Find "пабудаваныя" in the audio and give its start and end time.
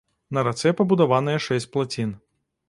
0.79-1.43